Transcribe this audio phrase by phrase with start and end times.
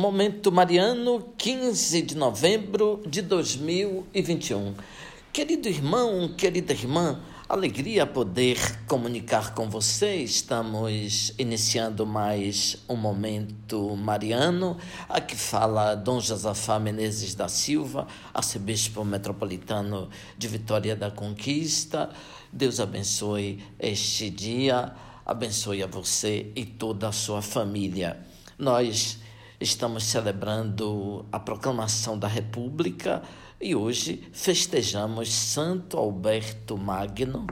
[0.00, 4.74] Momento Mariano, 15 de novembro de 2021.
[5.30, 10.16] Querido irmão, querida irmã, alegria poder comunicar com você.
[10.16, 14.78] Estamos iniciando mais um Momento Mariano.
[15.06, 20.08] Aqui fala Dom Josafá Menezes da Silva, arcebispo metropolitano
[20.38, 22.08] de Vitória da Conquista.
[22.50, 24.94] Deus abençoe este dia,
[25.26, 28.18] abençoe a você e toda a sua família.
[28.58, 29.18] Nós
[29.60, 33.22] Estamos celebrando a proclamação da República
[33.60, 37.46] e hoje festejamos Santo Alberto Magno,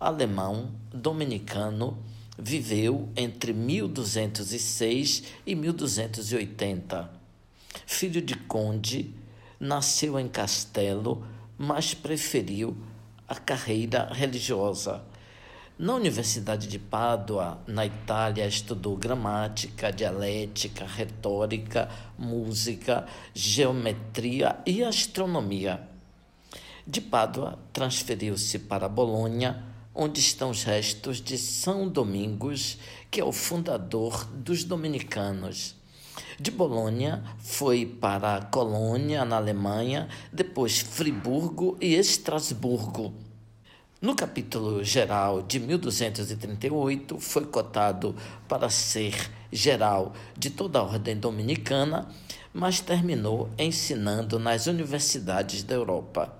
[0.00, 1.98] alemão, dominicano,
[2.38, 7.10] viveu entre 1206 e 1280.
[7.84, 9.14] Filho de conde,
[9.60, 11.26] nasceu em Castelo,
[11.58, 12.74] mas preferiu
[13.28, 15.09] a carreira religiosa
[15.80, 21.88] na Universidade de Pádua, na Itália, estudou gramática, dialética, retórica,
[22.18, 25.80] música, geometria e astronomia.
[26.86, 32.76] De Pádua, transferiu-se para Bolonha, onde estão os restos de São Domingos,
[33.10, 35.74] que é o fundador dos dominicanos.
[36.38, 43.29] De Bolonha, foi para Colônia, na Alemanha, depois Friburgo e Estrasburgo
[44.00, 48.16] no capítulo geral de 1238, foi cotado
[48.48, 52.08] para ser geral de toda a ordem dominicana,
[52.50, 56.34] mas terminou ensinando nas universidades da Europa.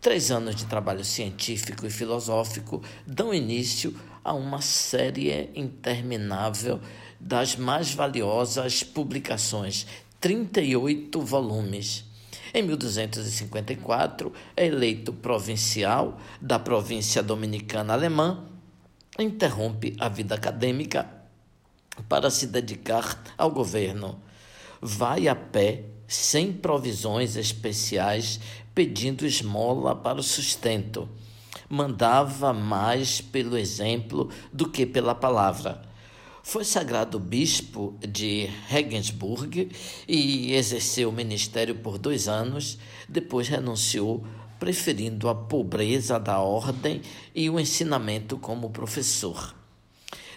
[0.00, 6.80] Três anos de trabalho científico e filosófico dão início a uma série interminável
[7.20, 9.86] das mais valiosas publicações,
[10.20, 12.09] 38 volumes
[12.52, 18.44] em 1254, é eleito provincial da província dominicana alemã,
[19.18, 21.08] interrompe a vida acadêmica
[22.08, 24.20] para se dedicar ao governo.
[24.80, 28.40] Vai a pé, sem provisões especiais,
[28.74, 31.08] pedindo esmola para o sustento.
[31.68, 35.89] Mandava mais pelo exemplo do que pela palavra
[36.50, 39.70] foi sagrado bispo de Regensburg
[40.08, 42.76] e exerceu o ministério por dois anos,
[43.08, 44.26] depois renunciou,
[44.58, 47.02] preferindo a pobreza da ordem
[47.32, 49.54] e o ensinamento como professor.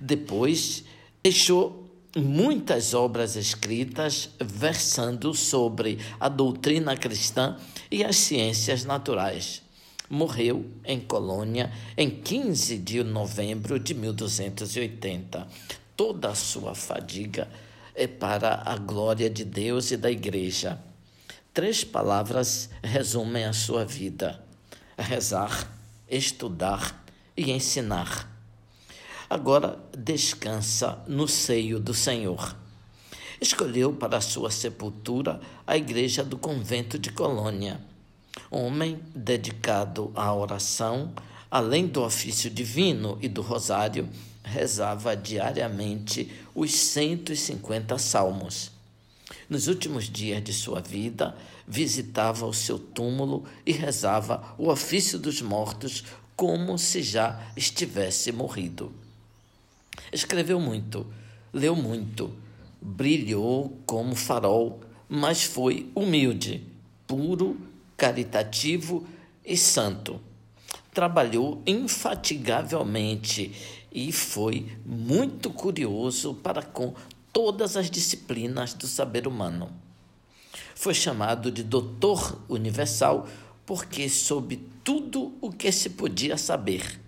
[0.00, 0.82] Depois,
[1.22, 7.56] deixou muitas obras escritas versando sobre a doutrina cristã
[7.88, 9.62] e as ciências naturais.
[10.08, 15.46] Morreu em Colônia em 15 de novembro de 1280
[16.00, 17.46] toda a sua fadiga
[17.94, 20.82] é para a glória de Deus e da Igreja.
[21.52, 24.42] Três palavras resumem a sua vida:
[24.96, 25.70] rezar,
[26.08, 27.04] estudar
[27.36, 28.34] e ensinar.
[29.28, 32.56] Agora descansa no seio do Senhor.
[33.38, 37.78] Escolheu para sua sepultura a igreja do convento de Colônia.
[38.50, 41.12] Homem dedicado à oração,
[41.50, 44.08] além do ofício divino e do rosário,
[44.44, 48.70] rezava diariamente os 150 salmos.
[49.48, 55.42] Nos últimos dias de sua vida, visitava o seu túmulo e rezava o ofício dos
[55.42, 56.04] mortos
[56.36, 58.92] como se já estivesse morrido.
[60.12, 61.06] Escreveu muito,
[61.52, 62.32] leu muito,
[62.80, 66.64] brilhou como farol, mas foi humilde,
[67.06, 67.60] puro,
[67.96, 69.06] caritativo
[69.44, 70.20] e santo
[70.92, 73.52] trabalhou infatigavelmente
[73.92, 76.94] e foi muito curioso para com
[77.32, 79.70] todas as disciplinas do saber humano.
[80.74, 83.28] Foi chamado de Doutor Universal
[83.64, 87.00] porque soube tudo o que se podia saber,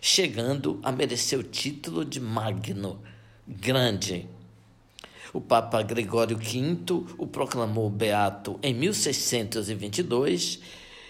[0.00, 3.00] chegando a merecer o título de Magno,
[3.46, 4.28] Grande.
[5.32, 6.84] O Papa Gregório V
[7.18, 10.60] o proclamou beato em 1622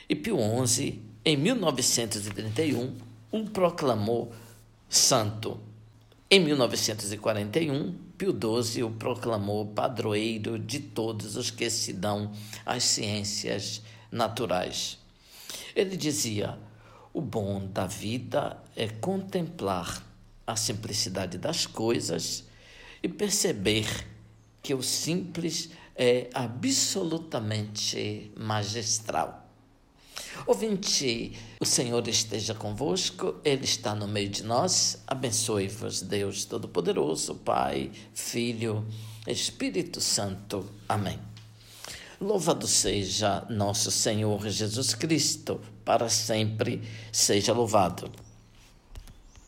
[0.09, 2.97] e Pio XI em 1931,
[3.33, 4.33] o proclamou
[4.89, 5.59] santo.
[6.31, 12.31] Em 1941, Pio XII o proclamou padroeiro de todos os que se dão
[12.67, 13.81] às ciências
[14.13, 14.99] naturais.
[15.75, 16.59] Ele dizia:
[17.13, 20.05] o bom da vida é contemplar
[20.47, 22.45] a simplicidade das coisas
[23.03, 23.87] e perceber
[24.63, 29.44] que o simples é absolutamente magistral.
[30.47, 35.03] Ouvinte, o Senhor esteja convosco, Ele está no meio de nós.
[35.07, 38.87] Abençoe-vos, Deus Todo-Poderoso, Pai, Filho,
[39.27, 40.69] Espírito Santo.
[40.89, 41.19] Amém.
[42.21, 48.11] Louvado seja nosso Senhor Jesus Cristo, para sempre seja louvado.